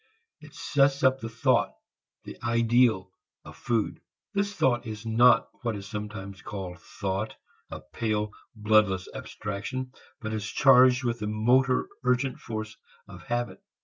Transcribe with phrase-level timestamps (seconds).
[0.39, 1.75] It sets up the thought,
[2.23, 3.11] the ideal,
[3.45, 4.01] of food.
[4.33, 7.35] This thought is not what is sometimes called thought,
[7.69, 12.77] a pale bloodless abstraction, but is charged with the motor urgent force
[13.07, 13.61] of habit.